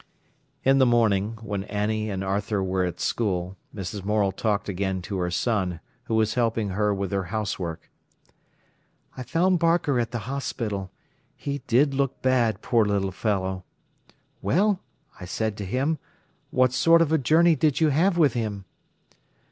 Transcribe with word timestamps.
In 0.63 0.79
the 0.79 0.85
morning, 0.87 1.37
when 1.43 1.63
Annie 1.65 2.09
and 2.09 2.23
Arthur 2.23 2.63
were 2.63 2.83
at 2.83 2.99
school, 2.99 3.55
Mrs. 3.75 4.03
Morel 4.03 4.31
talked 4.31 4.67
again 4.67 4.99
to 5.03 5.19
her 5.19 5.29
son, 5.29 5.79
who 6.05 6.15
was 6.15 6.33
helping 6.33 6.69
her 6.69 6.91
with 6.91 7.11
her 7.11 7.25
housework. 7.25 7.91
"I 9.15 9.21
found 9.21 9.59
Barker 9.59 9.99
at 9.99 10.09
the 10.09 10.25
hospital. 10.27 10.89
He 11.35 11.59
did 11.67 11.93
look 11.93 12.19
bad, 12.23 12.63
poor 12.63 12.83
little 12.83 13.11
fellow! 13.11 13.63
'Well,' 14.41 14.79
I 15.19 15.25
said 15.25 15.55
to 15.57 15.65
him, 15.65 15.99
'what 16.49 16.73
sort 16.73 17.03
of 17.03 17.11
a 17.11 17.19
journey 17.19 17.55
did 17.55 17.79
you 17.79 17.89
have 17.89 18.17
with 18.17 18.33
him? 18.33 18.65